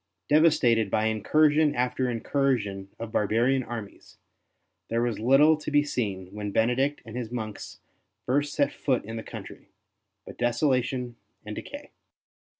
Devastated 0.29 0.89
by 0.89 1.05
incursion 1.05 1.75
after 1.75 2.09
incursion 2.09 2.89
of 2.97 3.11
barbarian 3.11 3.61
armies, 3.61 4.17
there 4.89 5.03
was 5.03 5.19
little 5.19 5.55
to 5.57 5.69
be 5.69 5.83
seen, 5.83 6.33
when 6.33 6.49
Benedict 6.49 7.01
and 7.05 7.15
his 7.15 7.31
monks 7.31 7.81
first 8.25 8.55
set 8.55 8.73
foot 8.73 9.05
in 9.05 9.15
the 9.15 9.21
country, 9.21 9.69
but 10.25 10.39
desolation 10.39 11.17
and 11.45 11.55
decay. 11.55 11.91